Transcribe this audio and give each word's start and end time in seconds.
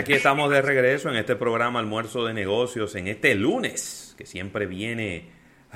aquí 0.00 0.14
estamos 0.14 0.50
de 0.50 0.62
regreso 0.62 1.10
en 1.10 1.16
este 1.16 1.36
programa 1.36 1.78
Almuerzo 1.78 2.24
de 2.24 2.32
Negocios, 2.32 2.94
en 2.94 3.06
este 3.06 3.34
lunes, 3.34 4.14
que 4.16 4.24
siempre 4.24 4.64
viene 4.64 5.26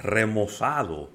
remozado 0.03 1.11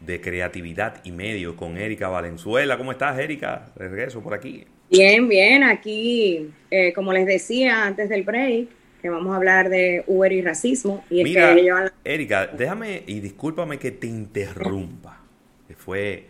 de 0.00 0.20
creatividad 0.20 1.04
y 1.04 1.10
medio 1.10 1.56
con 1.56 1.76
Erika 1.76 2.08
Valenzuela. 2.08 2.78
¿Cómo 2.78 2.92
estás, 2.92 3.18
Erika? 3.18 3.72
Regreso 3.74 4.22
por 4.22 4.34
aquí. 4.34 4.64
Bien, 4.90 5.28
bien, 5.28 5.64
aquí, 5.64 6.50
eh, 6.70 6.92
como 6.92 7.12
les 7.12 7.26
decía 7.26 7.84
antes 7.84 8.08
del 8.08 8.22
break, 8.22 8.68
que 9.00 9.10
vamos 9.10 9.32
a 9.32 9.36
hablar 9.36 9.68
de 9.68 10.04
Uber 10.06 10.30
y 10.30 10.40
racismo. 10.40 11.04
Y 11.10 11.24
Mira, 11.24 11.56
Erika, 12.04 12.46
déjame 12.46 13.02
y 13.08 13.18
discúlpame 13.18 13.78
que 13.78 13.90
te 13.90 14.06
interrumpa, 14.06 15.20
que 15.66 15.74
fue, 15.74 16.26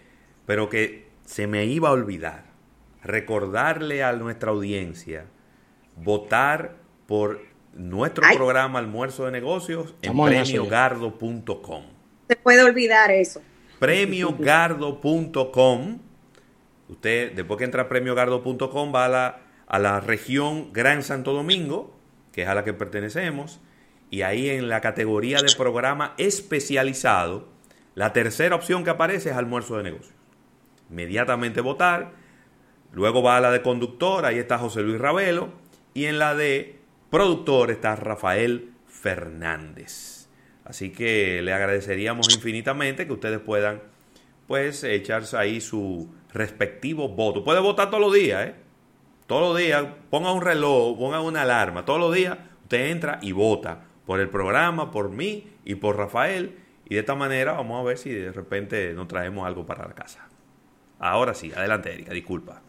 pero 0.47 0.71
que 0.71 1.09
se 1.27 1.47
me 1.47 1.67
iba 1.67 1.91
a 1.91 1.93
olvidar 1.93 2.45
recordarle 3.05 4.03
a 4.03 4.13
nuestra 4.13 4.51
audiencia 4.51 5.27
votar 6.03 6.77
por 7.07 7.41
nuestro 7.75 8.25
programa 8.35 8.79
Almuerzo 8.79 9.27
de 9.27 9.33
Negocios 9.33 9.95
en 10.03 10.17
premiogardo.com. 10.17 11.83
Se 12.29 12.37
puede 12.37 12.63
olvidar 12.63 13.11
eso. 13.11 13.43
Premiogardo.com. 13.79 15.99
Usted, 16.89 17.33
después 17.33 17.59
que 17.59 17.65
entra 17.65 17.83
a 17.83 17.89
premiogardo.com, 17.89 18.95
va 18.95 19.07
a 19.07 19.09
la, 19.09 19.41
a 19.67 19.79
la 19.79 20.01
región 20.01 20.73
Gran 20.73 21.03
Santo 21.03 21.33
Domingo, 21.33 21.97
que 22.33 22.43
es 22.43 22.49
a 22.49 22.55
la 22.55 22.65
que 22.65 22.75
pertenecemos, 22.75 23.61
y 24.11 24.23
ahí 24.23 24.51
en 24.51 24.69
la 24.69 24.81
categoría 24.81 25.39
de 25.39 25.53
programa 25.57 26.15
especializado, 26.19 27.49
la 27.95 28.13
tercera 28.13 28.57
opción 28.57 28.83
que 28.85 28.91
aparece 28.91 29.31
es 29.31 29.37
Almuerzo 29.37 29.79
de 29.79 29.85
Negocios. 29.85 30.13
Inmediatamente 30.91 31.63
votar 31.63 32.13
Luego 32.93 33.23
va 33.23 33.39
a 33.39 33.41
la 33.41 33.51
de 33.51 33.63
conductor, 33.63 34.27
ahí 34.27 34.39
está 34.39 34.59
José 34.59 34.83
Luis 34.83 35.01
Ravelo. 35.01 35.49
Y 35.95 36.07
en 36.07 36.19
la 36.19 36.35
de 36.35 36.79
productor 37.11 37.71
está 37.71 37.97
Rafael 37.97 38.73
Fernández. 38.87 40.29
Así 40.65 40.91
que 40.91 41.43
le 41.43 41.53
agradeceríamos 41.53 42.35
infinitamente 42.35 43.07
que 43.07 43.13
ustedes 43.13 43.41
puedan 43.41 43.83
pues 44.47 44.85
echarse 44.85 45.37
ahí 45.37 45.61
su 45.61 46.09
respectivo 46.33 47.09
voto. 47.09 47.45
Puede 47.45 47.61
votar 47.61 47.91
todos 47.91 48.03
los 48.03 48.15
días, 48.15 48.49
¿eh? 48.49 48.55
Todos 49.27 49.53
los 49.53 49.59
días, 49.59 49.87
ponga 50.11 50.33
un 50.33 50.43
reloj, 50.43 50.99
ponga 50.99 51.21
una 51.21 51.43
alarma. 51.43 51.85
Todos 51.85 52.01
los 52.01 52.15
días 52.15 52.39
usted 52.63 52.91
entra 52.91 53.19
y 53.23 53.33
vota 53.33 53.85
por 54.05 54.21
el 54.21 54.29
programa, 54.29 54.91
por 54.91 55.11
mí 55.11 55.47
y 55.65 55.77
por 55.77 55.97
Rafael. 55.97 56.57
Y 56.89 56.95
de 56.95 57.01
esta 57.01 57.15
manera 57.15 57.53
vamos 57.53 57.81
a 57.81 57.85
ver 57.85 57.99
si 57.99 58.11
de 58.11 58.33
repente 58.33 58.93
nos 58.95 59.09
traemos 59.09 59.47
algo 59.47 59.65
para 59.65 59.87
la 59.87 59.95
casa. 59.95 60.29
Ahora 60.99 61.35
sí, 61.35 61.53
adelante 61.55 61.93
Erika, 61.93 62.13
disculpa. 62.13 62.63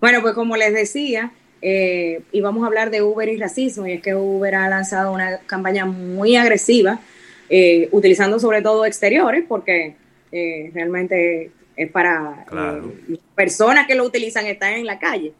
Bueno, 0.00 0.20
pues 0.22 0.34
como 0.34 0.56
les 0.56 0.74
decía, 0.74 1.32
eh, 1.68 2.22
íbamos 2.30 2.62
a 2.62 2.68
hablar 2.68 2.92
de 2.92 3.02
Uber 3.02 3.28
y 3.28 3.38
racismo, 3.38 3.88
y 3.88 3.92
es 3.94 4.00
que 4.00 4.14
Uber 4.14 4.54
ha 4.54 4.68
lanzado 4.68 5.12
una 5.12 5.38
campaña 5.38 5.84
muy 5.84 6.36
agresiva, 6.36 7.00
eh, 7.48 7.88
utilizando 7.90 8.38
sobre 8.38 8.62
todo 8.62 8.86
exteriores, 8.86 9.44
porque 9.48 9.96
eh, 10.30 10.70
realmente 10.72 11.50
es 11.74 11.90
para 11.90 12.46
eh, 12.52 13.18
personas 13.34 13.88
que 13.88 13.96
lo 13.96 14.04
utilizan 14.04 14.46
están 14.46 14.74
en 14.74 14.86
la 14.86 15.00
calle. 15.00 15.32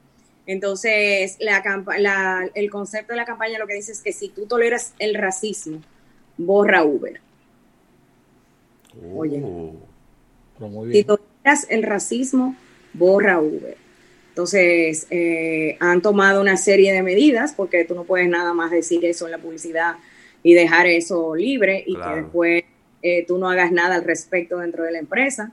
Entonces, 0.46 1.38
la, 1.38 2.50
el 2.54 2.70
concepto 2.70 3.12
de 3.12 3.18
la 3.18 3.24
campaña 3.24 3.60
lo 3.60 3.68
que 3.68 3.74
dice 3.74 3.92
es 3.92 4.00
que 4.00 4.12
si 4.12 4.28
tú 4.28 4.46
toleras 4.46 4.94
el 4.98 5.14
racismo, 5.14 5.80
borra 6.36 6.82
Uber. 6.82 7.20
Oye, 9.14 9.40
oh. 9.44 9.76
si 10.90 11.04
toleras 11.04 11.66
el 11.68 11.84
racismo, 11.84 12.56
borra 12.94 13.38
Uber. 13.38 13.85
Entonces, 14.36 15.06
eh, 15.08 15.78
han 15.80 16.02
tomado 16.02 16.42
una 16.42 16.58
serie 16.58 16.92
de 16.92 17.02
medidas 17.02 17.54
porque 17.56 17.86
tú 17.86 17.94
no 17.94 18.04
puedes 18.04 18.28
nada 18.28 18.52
más 18.52 18.70
decir 18.70 19.02
eso 19.06 19.24
en 19.24 19.32
la 19.32 19.38
publicidad 19.38 19.94
y 20.42 20.52
dejar 20.52 20.86
eso 20.86 21.34
libre 21.34 21.82
y 21.86 21.96
que 21.96 22.16
después 22.16 22.64
eh, 23.00 23.24
tú 23.26 23.38
no 23.38 23.48
hagas 23.48 23.72
nada 23.72 23.94
al 23.94 24.04
respecto 24.04 24.58
dentro 24.58 24.84
de 24.84 24.92
la 24.92 24.98
empresa, 24.98 25.52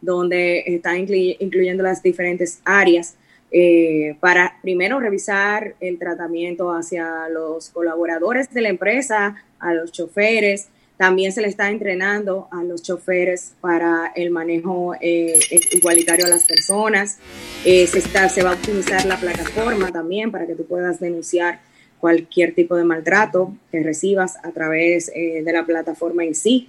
donde 0.00 0.62
están 0.64 0.98
incluyendo 0.98 1.82
las 1.82 2.04
diferentes 2.04 2.60
áreas 2.64 3.16
eh, 3.50 4.14
para 4.20 4.60
primero 4.62 5.00
revisar 5.00 5.74
el 5.80 5.98
tratamiento 5.98 6.70
hacia 6.70 7.28
los 7.30 7.70
colaboradores 7.70 8.54
de 8.54 8.60
la 8.60 8.68
empresa, 8.68 9.42
a 9.58 9.74
los 9.74 9.90
choferes, 9.90 10.68
también 11.00 11.32
se 11.32 11.40
le 11.40 11.48
está 11.48 11.70
entrenando 11.70 12.46
a 12.50 12.62
los 12.62 12.82
choferes 12.82 13.54
para 13.62 14.12
el 14.14 14.30
manejo 14.30 14.94
eh, 15.00 15.40
igualitario 15.70 16.26
a 16.26 16.28
las 16.28 16.44
personas. 16.44 17.16
Eh, 17.64 17.86
se, 17.86 18.00
está, 18.00 18.28
se 18.28 18.42
va 18.42 18.50
a 18.50 18.52
optimizar 18.52 19.06
la 19.06 19.18
plataforma 19.18 19.90
también 19.90 20.30
para 20.30 20.46
que 20.46 20.54
tú 20.54 20.66
puedas 20.66 21.00
denunciar 21.00 21.60
cualquier 22.00 22.54
tipo 22.54 22.76
de 22.76 22.84
maltrato 22.84 23.56
que 23.72 23.82
recibas 23.82 24.36
a 24.44 24.50
través 24.50 25.10
eh, 25.14 25.42
de 25.42 25.52
la 25.54 25.64
plataforma 25.64 26.22
en 26.22 26.34
sí. 26.34 26.68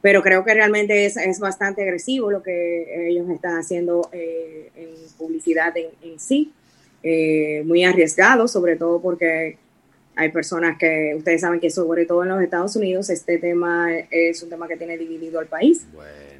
Pero 0.00 0.22
creo 0.22 0.42
que 0.42 0.54
realmente 0.54 1.04
es, 1.04 1.18
es 1.18 1.38
bastante 1.38 1.82
agresivo 1.82 2.30
lo 2.30 2.42
que 2.42 3.10
ellos 3.10 3.28
están 3.28 3.58
haciendo 3.58 4.08
en 4.10 4.94
publicidad 5.18 5.74
en 5.76 6.18
sí. 6.18 6.50
muy 7.66 7.84
arriesgado, 7.84 8.48
sobre 8.48 8.76
todo 8.76 9.02
porque 9.02 9.58
hay 10.16 10.30
personas 10.30 10.78
que 10.78 11.14
ustedes 11.14 11.42
saben 11.42 11.60
que 11.60 11.68
sobre 11.68 12.06
todo 12.06 12.22
en 12.22 12.30
los 12.30 12.42
Estados 12.42 12.74
Unidos 12.74 13.10
este 13.10 13.36
tema 13.36 13.88
es 14.10 14.42
un 14.42 14.48
tema 14.48 14.66
que 14.66 14.76
tiene 14.76 14.96
dividido 14.96 15.38
al 15.38 15.46
país. 15.46 15.86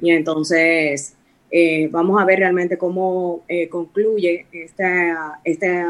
Y 0.01 0.09
entonces 0.09 1.13
eh, 1.51 1.87
vamos 1.91 2.19
a 2.19 2.25
ver 2.25 2.39
realmente 2.39 2.77
cómo 2.77 3.43
eh, 3.47 3.69
concluye 3.69 4.47
este, 4.51 5.13
este 5.43 5.83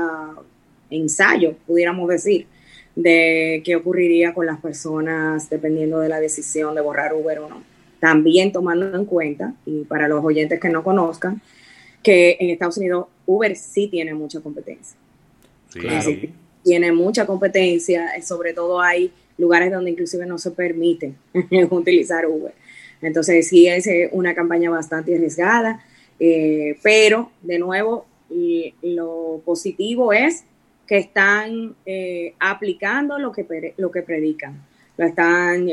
ensayo, 0.90 1.56
pudiéramos 1.66 2.10
decir, 2.10 2.48
de 2.96 3.62
qué 3.64 3.78
ocurriría 3.78 4.34
con 4.34 4.46
las 4.46 4.60
personas 4.60 5.50
dependiendo 5.50 6.00
de 6.00 6.10
la 6.10 6.20
decisión 6.20 6.76
de 6.76 6.82
borrar 6.82 7.14
Uber 7.14 7.40
o 7.40 7.50
no. 7.50 7.64
También 8.02 8.52
tomando 8.52 8.96
en 8.96 9.06
cuenta, 9.06 9.54
y 9.66 9.86
para 9.86 10.10
los 10.10 10.24
oyentes 10.24 10.60
que 10.60 10.70
no 10.70 10.84
conozcan, 10.84 11.42
que 12.04 12.36
en 12.40 12.50
Estados 12.50 12.78
Unidos 12.78 13.08
Uber 13.26 13.56
sí 13.56 13.88
tiene 13.88 14.14
mucha 14.14 14.42
competencia. 14.42 14.98
Sí 15.70 16.34
tiene 16.68 16.92
mucha 16.92 17.26
competencia, 17.26 18.10
eh, 18.10 18.22
sobre 18.22 18.52
todo 18.52 18.82
hay 18.82 19.10
lugares 19.38 19.72
donde 19.72 19.92
inclusive 19.92 20.26
no 20.26 20.38
se 20.38 20.52
permite 20.52 21.14
utilizar 21.70 22.26
Uber. 22.26 22.52
Entonces 23.02 23.48
sí 23.48 23.70
es 23.70 23.88
eh, 23.88 24.10
una 24.12 24.36
campaña 24.36 24.70
bastante 24.70 25.16
arriesgada, 25.16 25.82
eh, 26.20 26.78
pero 26.84 27.32
de 27.42 27.58
nuevo 27.58 28.06
lo 28.82 29.42
positivo 29.46 30.12
es 30.12 30.44
que 30.86 30.98
están 30.98 31.76
aplicando 32.38 33.18
lo 33.18 33.32
que, 33.32 33.74
lo 33.78 33.90
que 33.90 34.02
predican, 34.02 34.62
lo 34.98 35.06
están 35.06 35.70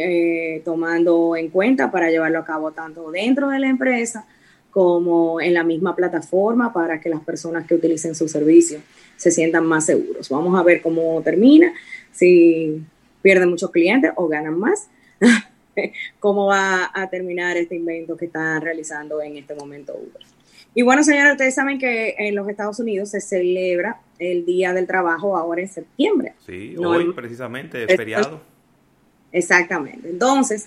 tomando 0.64 1.34
en 1.34 1.48
cuenta 1.48 1.90
para 1.90 2.10
llevarlo 2.10 2.38
a 2.38 2.44
cabo 2.44 2.70
tanto 2.70 3.10
dentro 3.10 3.48
de 3.48 3.58
la 3.58 3.68
empresa 3.68 4.28
como 4.74 5.40
en 5.40 5.54
la 5.54 5.62
misma 5.62 5.94
plataforma 5.94 6.72
para 6.72 7.00
que 7.00 7.08
las 7.08 7.20
personas 7.20 7.64
que 7.64 7.76
utilicen 7.76 8.16
su 8.16 8.26
servicio 8.26 8.80
se 9.16 9.30
sientan 9.30 9.64
más 9.64 9.86
seguros. 9.86 10.28
Vamos 10.28 10.58
a 10.58 10.64
ver 10.64 10.82
cómo 10.82 11.22
termina, 11.22 11.72
si 12.10 12.82
pierden 13.22 13.50
muchos 13.50 13.70
clientes 13.70 14.10
o 14.16 14.26
ganan 14.26 14.58
más, 14.58 14.88
cómo 16.18 16.46
va 16.46 16.90
a 16.92 17.08
terminar 17.08 17.56
este 17.56 17.76
invento 17.76 18.16
que 18.16 18.24
están 18.24 18.62
realizando 18.62 19.22
en 19.22 19.36
este 19.36 19.54
momento 19.54 19.94
Uber. 19.94 20.26
Y 20.74 20.82
bueno, 20.82 21.04
señores, 21.04 21.34
ustedes 21.34 21.54
saben 21.54 21.78
que 21.78 22.16
en 22.18 22.34
los 22.34 22.48
Estados 22.48 22.80
Unidos 22.80 23.10
se 23.10 23.20
celebra 23.20 24.00
el 24.18 24.44
Día 24.44 24.72
del 24.72 24.88
Trabajo 24.88 25.36
ahora 25.36 25.60
en 25.60 25.68
septiembre. 25.68 26.34
Sí, 26.44 26.74
hoy 26.76 27.12
precisamente 27.12 27.84
es 27.84 27.96
feriado. 27.96 28.40
Exactamente. 29.30 30.08
Entonces, 30.08 30.66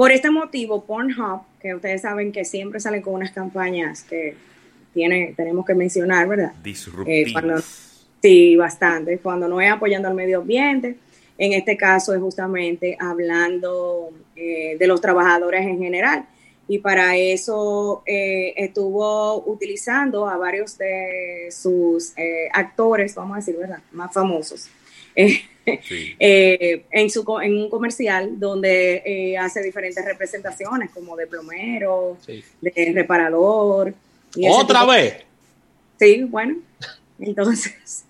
por 0.00 0.12
este 0.12 0.30
motivo, 0.30 0.82
Pornhub, 0.86 1.42
que 1.60 1.74
ustedes 1.74 2.00
saben 2.00 2.32
que 2.32 2.46
siempre 2.46 2.80
salen 2.80 3.02
con 3.02 3.12
unas 3.12 3.32
campañas 3.32 4.02
que 4.02 4.34
tiene, 4.94 5.34
tenemos 5.36 5.66
que 5.66 5.74
mencionar, 5.74 6.26
¿verdad? 6.26 6.54
Eh, 7.06 7.26
sí, 8.22 8.56
bastante. 8.56 9.18
Cuando 9.18 9.46
no 9.46 9.60
es 9.60 9.70
apoyando 9.70 10.08
al 10.08 10.14
medio 10.14 10.38
ambiente, 10.38 10.96
en 11.36 11.52
este 11.52 11.76
caso 11.76 12.14
es 12.14 12.20
justamente 12.22 12.96
hablando 12.98 14.08
eh, 14.36 14.78
de 14.78 14.86
los 14.86 15.02
trabajadores 15.02 15.66
en 15.66 15.78
general. 15.78 16.24
Y 16.66 16.78
para 16.78 17.18
eso 17.18 18.02
eh, 18.06 18.54
estuvo 18.56 19.44
utilizando 19.52 20.26
a 20.26 20.38
varios 20.38 20.78
de 20.78 21.48
sus 21.50 22.14
actores, 22.54 23.14
vamos 23.16 23.34
a 23.34 23.40
decir, 23.40 23.54
¿verdad? 23.58 23.80
Más 23.92 24.10
famosos. 24.14 24.70
en, 26.18 27.10
su, 27.10 27.24
en 27.40 27.56
un 27.56 27.70
comercial 27.70 28.38
donde 28.38 29.36
hace 29.38 29.62
diferentes 29.62 30.04
representaciones 30.04 30.90
como 30.90 31.16
de 31.16 31.26
plomero, 31.26 32.16
de 32.60 32.92
reparador, 32.94 33.94
¿Otra 34.48 34.84
vez? 34.84 35.16
Sí, 35.98 36.24
bueno, 36.24 36.56
entonces, 37.18 38.04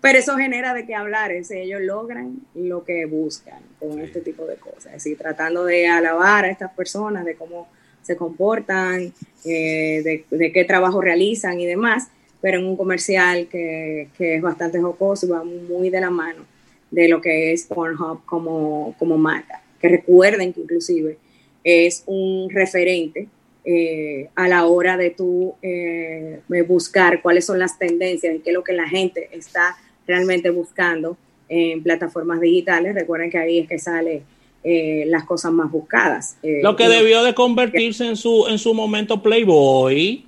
pero 0.00 0.18
eso 0.18 0.36
genera 0.36 0.74
de 0.74 0.86
qué 0.86 0.94
hablar, 0.94 1.32
es, 1.32 1.50
ellos 1.50 1.80
logran 1.80 2.40
lo 2.54 2.84
que 2.84 3.06
buscan 3.06 3.60
con 3.78 3.98
este 4.00 4.20
tipo 4.20 4.46
de 4.46 4.56
cosas, 4.56 4.86
es 4.86 4.92
decir, 4.92 5.18
tratando 5.18 5.64
de 5.64 5.88
alabar 5.88 6.44
a 6.44 6.50
estas 6.50 6.72
personas, 6.72 7.24
de 7.24 7.34
cómo 7.34 7.68
se 8.02 8.16
comportan, 8.16 9.12
eh, 9.44 10.24
de, 10.30 10.52
qué 10.52 10.64
trabajo 10.64 11.00
realizan 11.00 11.58
y 11.60 11.66
demás, 11.66 12.08
pero 12.40 12.58
en 12.58 12.66
un 12.66 12.76
comercial 12.76 13.48
que, 13.48 14.08
que 14.16 14.36
es 14.36 14.42
bastante 14.42 14.80
jocoso 14.80 15.26
y 15.26 15.30
va 15.30 15.44
muy 15.44 15.90
de 15.90 16.00
la 16.00 16.10
mano 16.10 16.44
de 16.92 17.08
lo 17.08 17.20
que 17.20 17.52
es 17.52 17.64
Pornhub 17.64 18.24
como, 18.24 18.94
como 18.98 19.18
marca. 19.18 19.62
Que 19.80 19.88
recuerden 19.88 20.52
que 20.52 20.60
inclusive 20.60 21.18
es 21.64 22.04
un 22.06 22.48
referente 22.50 23.26
eh, 23.64 24.28
a 24.34 24.46
la 24.46 24.66
hora 24.66 24.96
de 24.96 25.10
tú 25.10 25.54
eh, 25.62 26.40
buscar 26.68 27.22
cuáles 27.22 27.46
son 27.46 27.58
las 27.58 27.78
tendencias 27.78 28.34
y 28.34 28.40
qué 28.40 28.50
es 28.50 28.54
lo 28.54 28.62
que 28.62 28.72
la 28.72 28.88
gente 28.88 29.28
está 29.32 29.76
realmente 30.06 30.50
buscando 30.50 31.16
en 31.48 31.82
plataformas 31.82 32.40
digitales. 32.40 32.94
Recuerden 32.94 33.30
que 33.30 33.38
ahí 33.38 33.58
es 33.60 33.68
que 33.68 33.78
sale 33.78 34.22
eh, 34.62 35.04
las 35.06 35.24
cosas 35.24 35.50
más 35.50 35.70
buscadas. 35.70 36.36
lo 36.42 36.76
que 36.76 36.88
debió 36.88 37.22
de 37.22 37.34
convertirse 37.34 38.06
en 38.06 38.16
su, 38.16 38.46
en 38.48 38.58
su 38.58 38.74
momento 38.74 39.22
Playboy. 39.22 40.26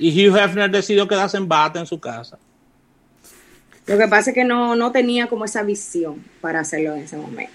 Y 0.00 0.28
Hugh 0.28 0.36
Hefner 0.36 0.70
decidió 0.70 1.06
quedarse 1.06 1.36
en 1.36 1.48
bata 1.48 1.80
en 1.80 1.86
su 1.86 1.98
casa. 1.98 2.38
Lo 3.88 3.96
que 3.96 4.06
pasa 4.06 4.30
es 4.30 4.34
que 4.34 4.44
no, 4.44 4.76
no 4.76 4.92
tenía 4.92 5.28
como 5.28 5.46
esa 5.46 5.62
visión 5.62 6.22
para 6.40 6.60
hacerlo 6.60 6.94
en 6.94 7.02
ese 7.02 7.16
momento. 7.16 7.52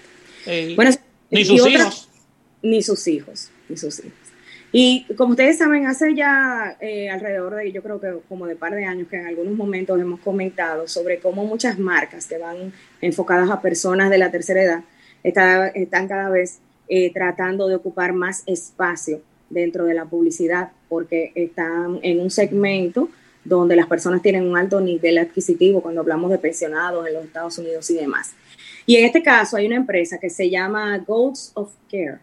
ni 1.30 1.44
sus 1.44 1.66
hijos. 1.66 2.08
Ni 2.62 2.82
sus 2.82 3.06
hijos, 3.06 3.50
ni 3.68 3.76
sus 3.76 4.00
hijos. 4.00 4.18
Y 4.72 5.06
como 5.16 5.30
ustedes 5.30 5.58
saben, 5.58 5.86
hace 5.86 6.16
ya 6.16 6.76
eh, 6.80 7.08
alrededor 7.08 7.54
de, 7.54 7.70
yo 7.70 7.80
creo 7.80 8.00
que 8.00 8.12
como 8.28 8.46
de 8.46 8.56
par 8.56 8.74
de 8.74 8.84
años 8.84 9.06
que 9.08 9.14
en 9.14 9.26
algunos 9.26 9.54
momentos 9.54 10.00
hemos 10.00 10.18
comentado 10.18 10.88
sobre 10.88 11.20
cómo 11.20 11.44
muchas 11.44 11.78
marcas 11.78 12.26
que 12.26 12.38
van 12.38 12.72
enfocadas 13.00 13.50
a 13.50 13.60
personas 13.60 14.10
de 14.10 14.18
la 14.18 14.32
tercera 14.32 14.62
edad 14.62 14.84
están 15.22 16.08
cada 16.08 16.28
vez 16.28 16.58
eh, 16.88 17.12
tratando 17.12 17.68
de 17.68 17.76
ocupar 17.76 18.14
más 18.14 18.42
espacio 18.46 19.22
dentro 19.48 19.84
de 19.84 19.94
la 19.94 20.06
publicidad 20.06 20.72
porque 20.88 21.30
están 21.36 22.00
en 22.02 22.18
un 22.18 22.30
segmento 22.30 23.08
donde 23.44 23.76
las 23.76 23.86
personas 23.86 24.22
tienen 24.22 24.46
un 24.46 24.56
alto 24.56 24.80
nivel 24.80 25.18
adquisitivo 25.18 25.82
cuando 25.82 26.00
hablamos 26.00 26.30
de 26.30 26.38
pensionados 26.38 27.06
en 27.06 27.14
los 27.14 27.24
Estados 27.24 27.58
Unidos 27.58 27.90
y 27.90 27.94
demás. 27.94 28.32
Y 28.86 28.96
en 28.96 29.04
este 29.04 29.22
caso 29.22 29.56
hay 29.56 29.66
una 29.66 29.76
empresa 29.76 30.18
que 30.18 30.30
se 30.30 30.50
llama 30.50 30.98
Goals 30.98 31.52
of 31.54 31.72
Care 31.90 32.20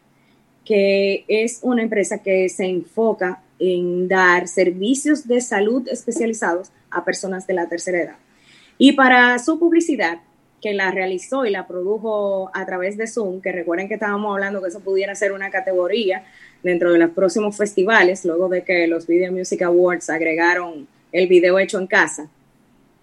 que 0.66 1.26
es 1.28 1.60
una 1.64 1.82
empresa 1.82 2.20
que 2.20 2.48
se 2.50 2.66
enfoca 2.66 3.42
en 3.60 4.08
dar 4.08 4.48
servicios 4.48 5.28
de 5.28 5.42
salud 5.42 5.88
especializados 5.88 6.72
a 6.90 7.04
personas 7.04 7.48
de 7.48 7.54
la 7.54 7.68
tercera 7.68 8.02
edad. 8.02 8.16
Y 8.78 8.94
para 8.94 9.38
su 9.40 9.60
publicidad, 9.60 10.20
que 10.62 10.74
la 10.74 10.92
realizó 10.92 11.46
y 11.46 11.50
la 11.50 11.68
produjo 11.68 12.52
a 12.54 12.66
través 12.66 12.96
de 12.96 13.08
Zoom, 13.08 13.42
que 13.42 13.52
recuerden 13.52 13.88
que 13.88 13.96
estábamos 13.96 14.32
hablando 14.32 14.62
que 14.62 14.70
eso 14.70 14.80
pudiera 14.80 15.16
ser 15.16 15.32
una 15.32 15.50
categoría 15.50 16.24
dentro 16.62 16.92
de 16.94 17.00
los 17.00 17.10
próximos 17.12 17.58
festivales, 17.58 18.24
luego 18.26 18.48
de 18.48 18.64
que 18.64 18.86
los 18.86 19.08
Video 19.08 19.32
Music 19.32 19.64
Awards 19.64 20.10
agregaron 20.12 20.88
el 21.12 21.28
video 21.28 21.60
hecho 21.60 21.80
en 21.80 21.88
casa. 21.88 22.30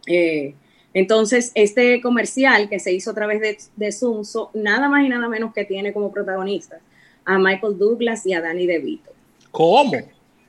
Eh, 0.07 0.55
entonces, 0.95 1.53
este 1.55 2.01
comercial 2.01 2.69
que 2.69 2.79
se 2.79 2.93
hizo 2.93 3.11
a 3.11 3.15
través 3.15 3.41
de, 3.41 3.59
de 3.77 3.93
Zoom, 3.93 4.23
nada 4.55 4.89
más 4.89 5.05
y 5.05 5.09
nada 5.09 5.29
menos 5.29 5.53
que 5.53 5.65
tiene 5.65 5.93
como 5.93 6.11
protagonistas 6.13 6.81
a 7.25 7.39
Michael 7.39 7.79
Douglas 7.79 8.25
y 8.25 8.33
a 8.33 8.41
Danny 8.41 8.67
DeVito. 8.67 9.11
¿Cómo? 9.51 9.93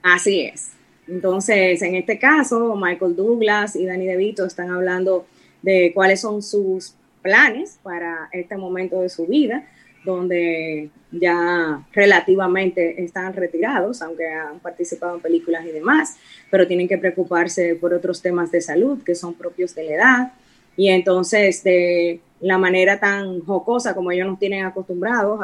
Así 0.02 0.42
es. 0.42 0.72
Entonces, 1.08 1.82
en 1.82 1.96
este 1.96 2.18
caso, 2.20 2.76
Michael 2.76 3.16
Douglas 3.16 3.76
y 3.76 3.86
Danny 3.86 4.06
DeVito 4.06 4.46
están 4.46 4.70
hablando 4.70 5.26
de 5.62 5.92
cuáles 5.94 6.22
son 6.22 6.42
sus 6.42 6.94
planes 7.22 7.80
para 7.84 8.30
este 8.32 8.56
momento 8.56 9.02
de 9.02 9.10
su 9.10 9.26
vida, 9.28 9.68
donde 10.16 10.90
ya 11.12 11.86
relativamente 11.94 13.04
están 13.04 13.34
retirados, 13.34 14.02
aunque 14.02 14.28
han 14.28 14.60
participado 14.60 15.16
en 15.16 15.22
películas 15.22 15.66
y 15.66 15.72
demás, 15.72 16.18
pero 16.52 16.68
tienen 16.68 16.88
que 16.88 16.98
preocuparse 16.98 17.76
por 17.76 17.94
otros 17.94 18.22
temas 18.22 18.52
de 18.52 18.62
salud 18.62 19.02
que 19.04 19.16
son 19.16 19.34
propios 19.34 19.74
de 19.76 19.84
la 19.84 19.92
edad. 19.94 20.34
Y 20.78 20.90
entonces, 20.90 21.64
de 21.64 22.22
la 22.40 22.58
manera 22.58 23.00
tan 23.00 23.42
jocosa 23.42 23.96
como 23.96 24.12
ellos 24.12 24.28
nos 24.28 24.40
tienen 24.40 24.66
acostumbrados 24.66 25.40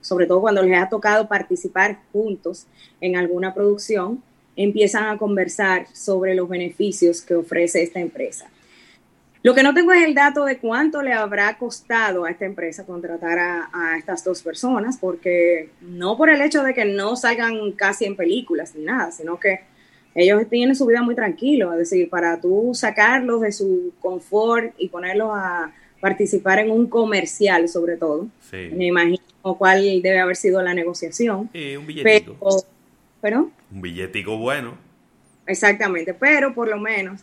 sobre 0.00 0.26
todo 0.26 0.40
cuando 0.40 0.62
les 0.62 0.80
ha 0.80 0.88
tocado 0.88 1.26
participar 1.26 1.98
juntos 2.12 2.66
en 3.00 3.16
alguna 3.16 3.52
producción, 3.52 4.22
empiezan 4.56 5.04
a 5.04 5.18
conversar 5.18 5.86
sobre 5.92 6.34
los 6.34 6.48
beneficios 6.48 7.20
que 7.20 7.34
ofrece 7.34 7.82
esta 7.82 8.00
empresa. 8.00 8.48
Lo 9.42 9.54
que 9.54 9.62
no 9.62 9.72
tengo 9.72 9.92
es 9.92 10.04
el 10.04 10.14
dato 10.14 10.44
de 10.44 10.58
cuánto 10.58 11.00
le 11.00 11.12
habrá 11.12 11.56
costado 11.58 12.24
a 12.24 12.30
esta 12.30 12.44
empresa 12.44 12.84
contratar 12.84 13.38
a, 13.38 13.96
estas 13.96 14.24
dos 14.24 14.42
personas, 14.42 14.96
porque 14.96 15.70
no 15.80 16.16
por 16.16 16.28
el 16.30 16.40
hecho 16.42 16.62
de 16.62 16.74
que 16.74 16.84
no 16.84 17.14
salgan 17.16 17.72
casi 17.72 18.04
en 18.04 18.16
películas 18.16 18.74
ni 18.74 18.84
nada, 18.84 19.12
sino 19.12 19.38
que 19.38 19.60
ellos 20.14 20.42
tienen 20.50 20.74
su 20.74 20.86
vida 20.86 21.02
muy 21.02 21.14
tranquilo, 21.14 21.72
es 21.72 21.78
decir, 21.78 22.10
para 22.10 22.40
tú 22.40 22.72
sacarlos 22.74 23.40
de 23.40 23.52
su 23.52 23.92
confort 24.00 24.74
y 24.76 24.88
ponerlos 24.88 25.30
a 25.32 25.72
participar 26.00 26.58
en 26.58 26.70
un 26.70 26.88
comercial 26.88 27.68
sobre 27.68 27.96
todo, 27.96 28.26
me 28.52 28.86
imagino 28.86 29.22
cuál 29.56 30.02
debe 30.02 30.18
haber 30.18 30.36
sido 30.36 30.62
la 30.62 30.74
negociación. 30.74 31.50
un 31.52 31.86
billetico. 31.86 32.64
Pero, 33.20 33.50
Un 33.72 33.80
billetico 33.80 34.36
bueno. 34.36 34.76
Exactamente, 35.46 36.14
pero 36.14 36.54
por 36.54 36.68
lo 36.68 36.78
menos 36.78 37.20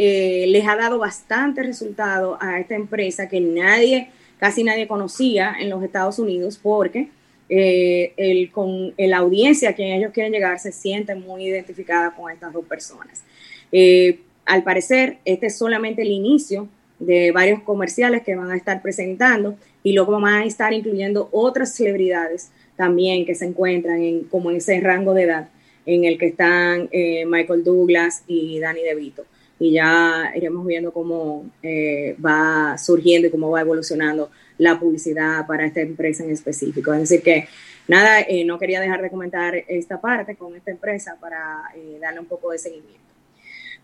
eh, 0.00 0.46
les 0.46 0.64
ha 0.68 0.76
dado 0.76 0.98
bastante 0.98 1.60
resultado 1.64 2.38
a 2.40 2.60
esta 2.60 2.76
empresa 2.76 3.28
que 3.28 3.40
nadie, 3.40 4.10
casi 4.38 4.62
nadie 4.62 4.86
conocía 4.86 5.56
en 5.58 5.68
los 5.68 5.82
Estados 5.82 6.20
Unidos 6.20 6.56
porque 6.62 7.08
eh, 7.48 8.12
el, 8.16 8.52
con 8.52 8.94
la 8.96 9.16
audiencia 9.16 9.70
a 9.70 9.72
quien 9.72 9.88
ellos 9.88 10.12
quieren 10.12 10.32
llegar 10.32 10.60
se 10.60 10.70
siente 10.70 11.16
muy 11.16 11.46
identificada 11.46 12.12
con 12.12 12.30
estas 12.30 12.52
dos 12.52 12.64
personas. 12.64 13.24
Eh, 13.72 14.20
al 14.46 14.62
parecer, 14.62 15.18
este 15.24 15.46
es 15.46 15.58
solamente 15.58 16.02
el 16.02 16.12
inicio 16.12 16.68
de 17.00 17.32
varios 17.32 17.60
comerciales 17.62 18.22
que 18.22 18.36
van 18.36 18.52
a 18.52 18.56
estar 18.56 18.80
presentando 18.80 19.56
y 19.82 19.94
luego 19.94 20.12
van 20.20 20.42
a 20.42 20.44
estar 20.44 20.72
incluyendo 20.72 21.28
otras 21.32 21.74
celebridades 21.74 22.52
también 22.76 23.26
que 23.26 23.34
se 23.34 23.46
encuentran 23.46 24.00
en, 24.00 24.24
como 24.24 24.52
ese 24.52 24.78
rango 24.80 25.12
de 25.12 25.24
edad 25.24 25.48
en 25.86 26.04
el 26.04 26.18
que 26.18 26.26
están 26.26 26.88
Michael 27.26 27.64
Douglas 27.64 28.22
y 28.28 28.60
Danny 28.60 28.82
DeVito. 28.82 29.24
Y 29.58 29.72
ya 29.72 30.32
iremos 30.36 30.66
viendo 30.66 30.92
cómo 30.92 31.50
eh, 31.62 32.16
va 32.24 32.78
surgiendo 32.78 33.28
y 33.28 33.30
cómo 33.30 33.50
va 33.50 33.60
evolucionando 33.60 34.30
la 34.56 34.78
publicidad 34.78 35.46
para 35.46 35.66
esta 35.66 35.80
empresa 35.80 36.24
en 36.24 36.30
específico. 36.30 36.92
Es 36.92 37.00
decir, 37.00 37.22
que 37.22 37.48
nada, 37.88 38.20
eh, 38.20 38.44
no 38.44 38.58
quería 38.58 38.80
dejar 38.80 39.02
de 39.02 39.10
comentar 39.10 39.54
esta 39.66 40.00
parte 40.00 40.36
con 40.36 40.54
esta 40.54 40.70
empresa 40.70 41.16
para 41.20 41.72
darle 42.00 42.20
un 42.20 42.26
poco 42.26 42.52
de 42.52 42.58
seguimiento. 42.58 42.98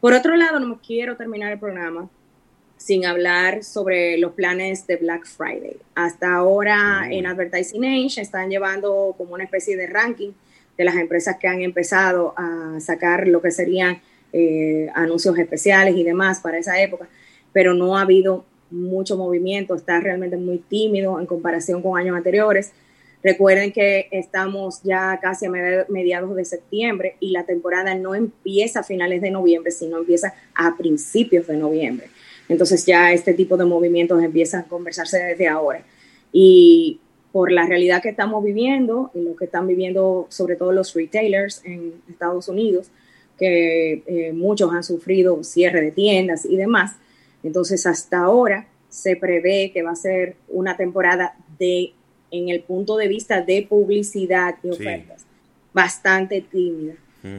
Por 0.00 0.12
otro 0.12 0.37
lado, 0.37 0.60
no 0.60 0.66
me 0.66 0.76
quiero 0.78 1.16
terminar 1.16 1.52
el 1.52 1.58
programa 1.58 2.08
sin 2.76 3.06
hablar 3.06 3.64
sobre 3.64 4.18
los 4.18 4.32
planes 4.32 4.87
de 4.87 4.96
Black 4.96 5.26
Friday. 5.26 5.78
Hasta 5.94 6.34
ahora 6.34 7.08
en 7.10 7.26
Advertising 7.26 7.84
Age 7.84 8.20
están 8.20 8.50
llevando 8.50 9.14
como 9.16 9.32
una 9.32 9.44
especie 9.44 9.76
de 9.76 9.87
ranking 9.87 10.32
de 10.76 10.84
las 10.84 10.96
empresas 10.96 11.37
que 11.38 11.49
han 11.49 11.62
empezado 11.62 12.34
a 12.37 12.78
sacar 12.80 13.26
lo 13.28 13.40
que 13.40 13.50
serían 13.50 14.02
eh, 14.36 14.90
anuncios 14.96 15.38
especiales 15.38 15.94
y 15.96 16.02
demás 16.02 16.40
para 16.40 16.58
esa 16.58 16.82
época, 16.82 17.08
pero 17.52 17.72
no 17.72 17.96
ha 17.96 18.00
habido 18.00 18.44
mucho 18.68 19.16
movimiento, 19.16 19.76
está 19.76 20.00
realmente 20.00 20.36
muy 20.36 20.58
tímido 20.58 21.20
en 21.20 21.26
comparación 21.26 21.80
con 21.80 21.96
años 21.96 22.16
anteriores. 22.16 22.72
Recuerden 23.22 23.70
que 23.70 24.08
estamos 24.10 24.82
ya 24.82 25.20
casi 25.22 25.46
a 25.46 25.50
mediados 25.88 26.34
de 26.34 26.44
septiembre 26.44 27.16
y 27.20 27.30
la 27.30 27.44
temporada 27.44 27.94
no 27.94 28.16
empieza 28.16 28.80
a 28.80 28.82
finales 28.82 29.22
de 29.22 29.30
noviembre, 29.30 29.70
sino 29.70 29.98
empieza 29.98 30.34
a 30.56 30.76
principios 30.76 31.46
de 31.46 31.56
noviembre. 31.56 32.08
Entonces 32.48 32.84
ya 32.84 33.12
este 33.12 33.34
tipo 33.34 33.56
de 33.56 33.66
movimientos 33.66 34.20
empiezan 34.20 34.62
a 34.62 34.64
conversarse 34.64 35.18
desde 35.18 35.46
ahora. 35.46 35.84
Y 36.32 36.98
por 37.30 37.52
la 37.52 37.66
realidad 37.66 38.02
que 38.02 38.08
estamos 38.08 38.42
viviendo 38.42 39.12
y 39.14 39.20
lo 39.20 39.36
que 39.36 39.44
están 39.44 39.68
viviendo 39.68 40.26
sobre 40.28 40.56
todo 40.56 40.72
los 40.72 40.92
retailers 40.92 41.62
en 41.64 41.94
Estados 42.10 42.48
Unidos, 42.48 42.90
que 43.38 44.02
eh, 44.06 44.32
muchos 44.32 44.72
han 44.72 44.84
sufrido 44.84 45.42
cierre 45.42 45.80
de 45.80 45.90
tiendas 45.90 46.44
y 46.44 46.56
demás. 46.56 46.92
Entonces 47.42 47.86
hasta 47.86 48.18
ahora 48.18 48.66
se 48.88 49.16
prevé 49.16 49.72
que 49.72 49.82
va 49.82 49.90
a 49.90 49.96
ser 49.96 50.36
una 50.48 50.76
temporada 50.76 51.36
de, 51.58 51.92
en 52.30 52.48
el 52.48 52.60
punto 52.60 52.96
de 52.96 53.08
vista 53.08 53.40
de 53.40 53.66
publicidad 53.68 54.56
y 54.62 54.70
ofertas, 54.70 55.24
bastante 55.72 56.40
tímida. 56.40 56.94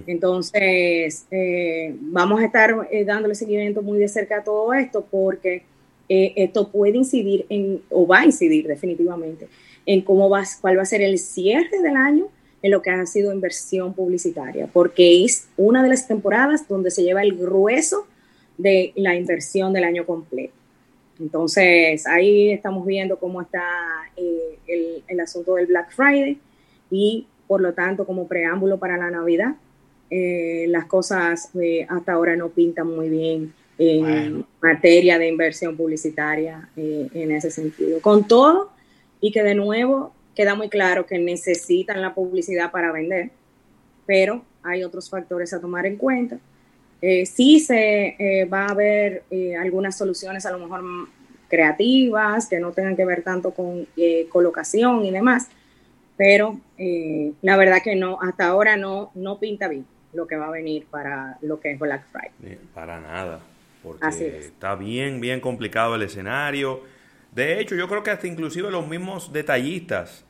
Entonces, 0.07 1.27
eh, 1.29 1.95
vamos 1.99 2.41
a 2.41 2.45
estar 2.45 2.87
eh, 2.89 3.05
dándole 3.05 3.35
seguimiento 3.35 3.83
muy 3.83 3.99
de 3.99 4.07
cerca 4.07 4.37
a 4.37 4.43
todo 4.43 4.73
esto 4.73 5.05
porque 5.11 5.61
eh, 6.09 6.33
esto 6.35 6.71
puede 6.71 6.97
incidir 6.97 7.45
en, 7.49 7.83
o 7.91 8.07
va 8.07 8.21
a 8.21 8.25
incidir 8.25 8.65
definitivamente, 8.65 9.47
en 9.85 10.01
cómo 10.01 10.27
va, 10.27 10.43
cuál 10.59 10.79
va 10.79 10.81
a 10.81 10.85
ser 10.85 11.03
el 11.03 11.19
cierre 11.19 11.81
del 11.83 11.95
año 11.95 12.29
en 12.65 12.71
lo 12.71 12.81
que 12.81 12.89
ha 12.89 13.05
sido 13.05 13.31
inversión 13.31 13.93
publicitaria, 13.93 14.65
porque 14.65 15.23
es 15.23 15.47
una 15.55 15.83
de 15.83 15.89
las 15.89 16.07
temporadas 16.07 16.67
donde 16.67 16.89
se 16.89 17.03
lleva 17.03 17.21
el 17.21 17.37
grueso 17.37 18.07
de 18.57 18.91
la 18.95 19.15
inversión 19.15 19.71
del 19.71 19.83
año 19.83 20.03
completo. 20.03 20.55
Entonces, 21.19 22.07
ahí 22.07 22.49
estamos 22.49 22.83
viendo 22.87 23.19
cómo 23.19 23.39
está 23.39 23.63
el, 24.17 25.03
el 25.07 25.19
asunto 25.19 25.53
del 25.55 25.67
Black 25.67 25.91
Friday 25.91 26.39
y, 26.89 27.27
por 27.45 27.61
lo 27.61 27.73
tanto, 27.73 28.03
como 28.07 28.27
preámbulo 28.27 28.79
para 28.79 28.97
la 28.97 29.11
Navidad, 29.11 29.57
eh, 30.09 30.65
las 30.69 30.85
cosas 30.85 31.51
eh, 31.61 31.85
hasta 31.87 32.13
ahora 32.13 32.35
no 32.35 32.49
pintan 32.49 32.87
muy 32.87 33.09
bien 33.09 33.53
en 33.77 34.43
materia 34.59 35.19
de 35.19 35.27
inversión 35.27 35.77
publicitaria 35.77 36.67
eh, 36.75 37.09
en 37.13 37.31
ese 37.31 37.51
sentido. 37.51 38.01
Con 38.01 38.27
todo, 38.27 38.71
y 39.21 39.31
que 39.31 39.43
de 39.43 39.53
nuevo 39.53 40.15
queda 40.35 40.55
muy 40.55 40.69
claro 40.69 41.05
que 41.05 41.17
necesitan 41.17 42.01
la 42.01 42.13
publicidad 42.13 42.71
para 42.71 42.91
vender, 42.91 43.31
pero 44.05 44.43
hay 44.63 44.83
otros 44.83 45.09
factores 45.09 45.53
a 45.53 45.61
tomar 45.61 45.85
en 45.85 45.97
cuenta. 45.97 46.37
sí 47.01 47.59
se 47.59 48.47
va 48.51 48.65
a 48.65 48.69
haber 48.69 49.23
algunas 49.59 49.97
soluciones 49.97 50.45
a 50.45 50.51
lo 50.51 50.59
mejor 50.59 50.83
creativas 51.47 52.47
que 52.47 52.59
no 52.59 52.71
tengan 52.71 52.95
que 52.95 53.05
ver 53.05 53.21
tanto 53.21 53.51
con 53.51 53.87
colocación 54.29 55.05
y 55.05 55.11
demás, 55.11 55.47
pero 56.17 56.59
la 57.41 57.57
verdad 57.57 57.77
que 57.83 57.95
no, 57.95 58.19
hasta 58.21 58.47
ahora 58.47 58.75
no, 58.77 59.11
no 59.13 59.39
pinta 59.39 59.67
bien 59.67 59.85
lo 60.13 60.27
que 60.27 60.35
va 60.35 60.47
a 60.47 60.51
venir 60.51 60.85
para 60.89 61.37
lo 61.41 61.59
que 61.59 61.71
es 61.71 61.79
Black 61.79 62.05
Friday. 62.11 62.57
Para 62.73 62.99
nada, 62.99 63.41
porque 63.83 64.39
está 64.39 64.75
bien, 64.75 65.21
bien 65.21 65.39
complicado 65.39 65.95
el 65.95 66.01
escenario. 66.01 66.81
De 67.35 67.59
hecho, 67.59 67.75
yo 67.75 67.89
creo 67.89 68.01
que 68.01 68.11
hasta 68.11 68.27
inclusive 68.27 68.71
los 68.71 68.87
mismos 68.87 69.33
detallistas, 69.33 70.23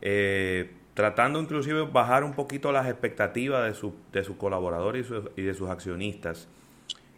eh, 0.00 0.70
tratando 0.94 1.40
inclusive 1.40 1.82
bajar 1.82 2.22
un 2.22 2.34
poquito 2.34 2.70
las 2.70 2.86
expectativas 2.86 3.66
de, 3.66 3.74
su, 3.74 3.94
de 4.12 4.22
sus 4.22 4.36
colaboradores 4.36 5.08
y, 5.36 5.42
de 5.42 5.54
sus 5.54 5.68
accionistas. 5.68 6.46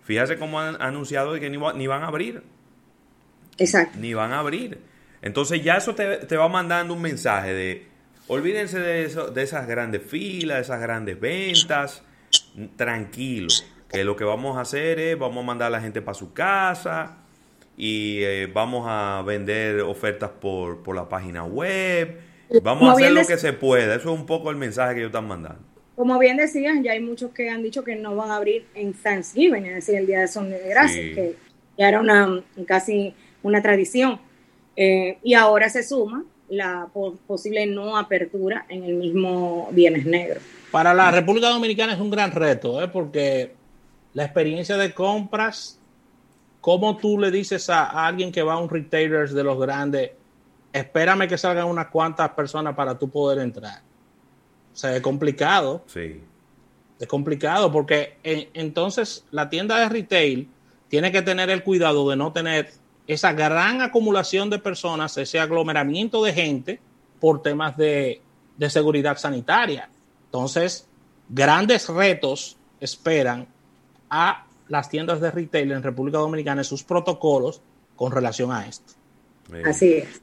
Fíjate 0.03 0.39
cómo 0.39 0.61
han 0.61 0.81
anunciado 0.81 1.35
que 1.35 1.51
ni, 1.51 1.59
ni, 1.75 1.87
van 1.87 2.03
a 2.03 2.07
abrir. 2.07 2.43
Exacto. 3.59 3.99
Ni 4.01 4.15
van 4.15 4.33
a 4.33 4.39
abrir. 4.39 4.79
Entonces 5.21 5.63
ya 5.63 5.77
eso 5.77 5.95
te, 5.95 6.19
te 6.19 6.37
va 6.39 6.49
mandando 6.49 6.95
un 6.95 7.03
mensaje 7.03 7.53
de, 7.53 7.87
olvídense 8.29 8.79
de, 8.79 9.05
eso, 9.05 9.31
de 9.31 9.43
esas 9.43 9.67
grandes 9.67 10.03
filas, 10.03 10.57
de 10.57 10.63
esas 10.63 10.81
grandes 10.81 11.21
ventas 11.21 12.03
tranquilo, 12.77 13.49
que 13.91 14.05
lo 14.05 14.17
que 14.17 14.25
vamos 14.25 14.57
a 14.57 14.63
hacer 14.63 14.99
es, 14.99 15.19
vamos 15.19 15.43
a 15.43 15.47
mandar 15.47 15.67
a 15.69 15.71
la 15.71 15.81
gente 15.81 16.01
para 16.01 16.15
su 16.15 16.33
casa 16.33 17.24
y 17.77 18.23
eh, 18.23 18.47
vamos 18.53 18.85
a 18.89 19.23
vender 19.27 19.81
ofertas 19.81 20.31
por, 20.41 20.83
por 20.83 20.95
la 20.97 21.09
página 21.09 21.45
web, 21.45 22.21
vamos 22.63 22.89
a 22.89 22.93
hacer 22.93 23.13
lo 23.13 23.27
que 23.27 23.37
se 23.37 23.53
pueda, 23.53 23.95
eso 23.97 24.13
es 24.13 24.19
un 24.19 24.27
poco 24.27 24.51
el 24.51 24.57
mensaje 24.57 24.95
que 24.95 25.01
ellos 25.01 25.11
están 25.11 25.27
mandando. 25.27 25.61
Como 25.97 26.19
bien 26.19 26.37
decían, 26.37 26.83
ya 26.83 26.93
hay 26.93 27.01
muchos 27.01 27.31
que 27.31 27.51
han 27.51 27.63
dicho 27.63 27.85
que 27.85 27.95
no 27.95 28.17
van 28.17 28.31
a 28.31 28.37
abrir 28.37 28.67
en 28.75 28.93
Thanksgiving, 28.93 29.65
es 29.67 29.75
decir, 29.75 29.95
el 29.97 30.07
Día 30.07 30.21
de 30.21 30.29
Son 30.29 30.51
de 30.51 30.59
Gracias, 30.69 31.15
que 31.15 31.37
ya 31.79 31.89
era 31.89 32.01
una 32.01 32.43
casi 32.67 33.15
una 33.43 33.63
tradición. 33.63 34.19
Eh, 34.77 35.19
y 35.23 35.35
ahora 35.35 35.69
se 35.69 35.85
suma 35.85 36.25
la 36.49 36.89
posible 37.27 37.67
no 37.67 37.97
apertura 37.97 38.67
en 38.69 38.85
el 38.85 38.95
mismo 38.95 39.69
Viernes 39.71 40.05
Negro. 40.05 40.41
Para 40.71 40.93
la 40.93 41.11
República 41.11 41.49
Dominicana 41.49 41.95
es 41.95 42.01
un 42.01 42.11
gran 42.11 42.33
reto, 42.33 42.83
¿eh? 42.83 42.89
porque 42.89 43.53
la 44.13 44.25
experiencia 44.25 44.77
de 44.77 44.93
compras, 44.93 45.79
¿cómo 46.65 46.97
tú 46.97 47.19
le 47.19 47.31
dices 47.31 47.69
a, 47.69 48.07
alguien 48.07 48.33
que 48.33 48.43
va 48.43 48.55
a 48.55 48.59
un 48.59 48.71
retailer 48.71 49.29
de 49.29 49.45
los 49.45 49.61
grandes, 49.61 50.13
espérame 50.73 51.29
que 51.29 51.37
salgan 51.37 51.67
unas 51.67 51.89
cuantas 51.89 52.31
personas 52.31 52.75
para 52.75 52.99
tú 52.99 53.11
poder 53.11 53.41
entrar? 53.41 53.83
O 54.73 54.75
sea, 54.75 54.97
es 54.97 55.03
complicado. 55.03 55.85
Sí. 55.87 56.23
Es 56.99 57.07
complicado 57.07 57.71
porque 57.71 58.17
entonces 58.55 59.27
la 59.31 59.51
tienda 59.51 59.79
de 59.79 59.91
retail 59.91 60.49
tiene 60.89 61.13
que 61.13 61.21
tener 61.21 61.51
el 61.51 61.63
cuidado 61.63 62.09
de 62.09 62.17
no 62.17 62.33
tener 62.33 62.71
esa 63.07 63.35
gran 63.35 63.83
acumulación 63.83 64.49
de 64.49 64.59
personas, 64.59 65.19
ese 65.19 65.39
aglomeramiento 65.39 66.25
de 66.25 66.33
gente 66.33 66.81
por 67.21 67.43
temas 67.43 67.77
de, 67.77 68.23
de 68.57 68.71
seguridad 68.71 69.19
sanitaria. 69.19 69.91
Entonces, 70.25 70.89
grandes 71.29 71.91
retos 71.91 72.57
esperan 72.81 73.49
a 74.09 74.44
las 74.69 74.89
tiendas 74.89 75.21
de 75.21 75.31
retail 75.31 75.73
en 75.73 75.83
República 75.83 76.19
Dominicana 76.19 76.63
en 76.63 76.65
sus 76.65 76.83
protocolos 76.83 77.61
con 77.97 78.13
relación 78.13 78.53
a 78.53 78.67
esto. 78.67 78.95
Así 79.65 79.95
es. 79.95 80.23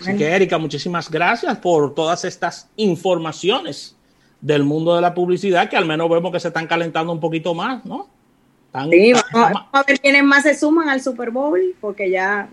Así 0.00 0.16
que, 0.16 0.26
Erika, 0.26 0.58
muchísimas 0.58 1.10
gracias 1.10 1.58
por 1.58 1.94
todas 1.94 2.24
estas 2.24 2.68
informaciones 2.76 3.96
del 4.40 4.64
mundo 4.64 4.94
de 4.94 5.00
la 5.00 5.14
publicidad 5.14 5.68
que 5.68 5.76
al 5.76 5.86
menos 5.86 6.08
vemos 6.10 6.32
que 6.32 6.40
se 6.40 6.48
están 6.48 6.66
calentando 6.66 7.12
un 7.12 7.20
poquito 7.20 7.54
más, 7.54 7.84
¿no? 7.84 8.08
sí, 8.90 9.12
vamos, 9.32 9.62
a 9.70 9.82
ver 9.82 10.00
quiénes 10.00 10.24
más 10.24 10.44
se 10.44 10.58
suman 10.58 10.88
al 10.88 11.02
Super 11.02 11.30
Bowl, 11.30 11.60
porque 11.80 12.10
ya, 12.10 12.48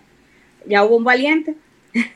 ya 0.66 0.84
hubo 0.84 0.98
un 0.98 1.04
valiente. 1.04 1.56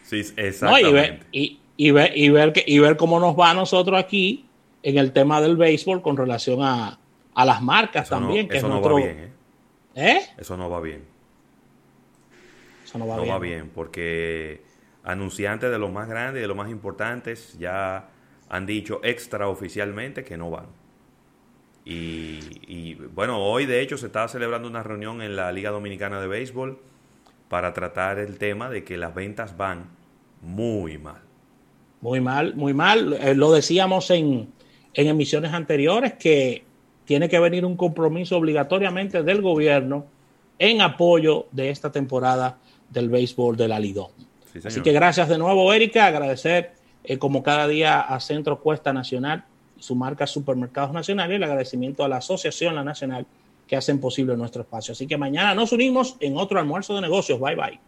Sí, 0.03 0.21
exactamente. 0.37 1.25
y, 1.31 1.59
y 1.77 1.91
ver, 1.91 2.11
y 2.15 2.29
ver, 2.29 2.53
que, 2.53 2.63
y 2.67 2.79
ver 2.79 2.97
cómo 2.97 3.19
nos 3.19 3.39
va 3.39 3.51
a 3.51 3.53
nosotros 3.53 3.97
aquí 3.97 4.45
en 4.83 4.97
el 4.97 5.13
tema 5.13 5.41
del 5.41 5.55
béisbol 5.55 6.01
con 6.01 6.17
relación 6.17 6.61
a, 6.61 6.99
a 7.35 7.45
las 7.45 7.61
marcas 7.61 8.09
también. 8.09 8.47
que 8.47 8.57
eso 8.57 8.67
no 8.67 8.81
va 8.81 8.95
bien. 8.95 9.17
¿eh? 9.17 9.31
¿eh? 9.95 10.21
Eso 10.37 10.57
no 10.57 10.69
va 10.69 10.79
bien. 10.81 11.03
Eso 12.83 12.97
no 12.97 13.07
va 13.07 13.15
no 13.15 13.23
bien. 13.23 13.33
va 13.33 13.39
bien 13.39 13.71
porque 13.73 14.61
anunciantes 15.03 15.71
de 15.71 15.77
los 15.79 15.91
más 15.91 16.07
grandes 16.07 16.39
y 16.39 16.41
de 16.41 16.47
los 16.47 16.57
más 16.57 16.69
importantes 16.69 17.57
ya 17.59 18.09
han 18.49 18.65
dicho 18.65 18.99
extraoficialmente 19.03 20.23
que 20.23 20.37
no 20.37 20.49
van. 20.49 20.67
Y, 21.85 22.39
y, 22.65 22.93
bueno, 22.95 23.39
hoy 23.39 23.65
de 23.65 23.81
hecho 23.81 23.97
se 23.97 24.05
estaba 24.05 24.27
celebrando 24.29 24.69
una 24.69 24.83
reunión 24.83 25.21
en 25.21 25.35
la 25.35 25.51
Liga 25.51 25.71
Dominicana 25.71 26.21
de 26.21 26.27
Béisbol 26.27 26.79
para 27.49 27.73
tratar 27.73 28.19
el 28.19 28.37
tema 28.37 28.69
de 28.69 28.85
que 28.85 28.95
las 28.97 29.13
ventas 29.13 29.57
van 29.57 29.89
muy 30.41 30.97
mal. 30.97 31.21
Muy 31.99 32.21
mal, 32.21 32.55
muy 32.55 32.73
mal. 32.73 33.13
Eh, 33.13 33.35
lo 33.35 33.51
decíamos 33.51 34.11
en, 34.11 34.51
en 34.93 35.07
emisiones 35.07 35.53
anteriores 35.53 36.13
que 36.13 36.63
tiene 37.05 37.29
que 37.29 37.39
venir 37.39 37.65
un 37.65 37.75
compromiso 37.75 38.37
obligatoriamente 38.37 39.23
del 39.23 39.41
gobierno 39.41 40.05
en 40.59 40.81
apoyo 40.81 41.47
de 41.51 41.69
esta 41.69 41.91
temporada 41.91 42.57
del 42.89 43.09
béisbol 43.09 43.57
de 43.57 43.67
la 43.67 43.79
Lidón. 43.79 44.11
Así 44.63 44.81
que 44.81 44.91
gracias 44.91 45.29
de 45.29 45.37
nuevo, 45.37 45.73
Erika. 45.73 46.05
Agradecer 46.05 46.73
eh, 47.03 47.17
como 47.17 47.41
cada 47.41 47.67
día 47.67 48.01
a 48.01 48.19
Centro 48.19 48.59
Cuesta 48.59 48.93
Nacional 48.93 49.45
y 49.77 49.81
su 49.81 49.95
marca 49.95 50.27
Supermercados 50.27 50.93
Nacional 50.93 51.31
y 51.31 51.35
el 51.35 51.43
agradecimiento 51.43 52.03
a 52.03 52.07
la 52.07 52.17
Asociación 52.17 52.75
La 52.75 52.83
Nacional 52.83 53.25
que 53.67 53.75
hacen 53.75 53.99
posible 53.99 54.37
nuestro 54.37 54.61
espacio. 54.61 54.91
Así 54.91 55.07
que 55.07 55.17
mañana 55.17 55.55
nos 55.55 55.71
unimos 55.71 56.17
en 56.19 56.37
otro 56.37 56.59
almuerzo 56.59 56.93
de 56.95 57.01
negocios. 57.01 57.39
Bye 57.39 57.55
bye. 57.55 57.79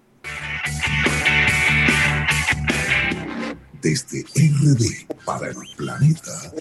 desde 3.86 4.24
RD 4.24 5.06
para 5.26 5.50
el 5.50 5.56
planeta 5.78 6.52